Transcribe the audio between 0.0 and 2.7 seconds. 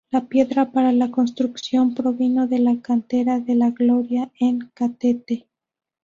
La piedra para la construcción provino de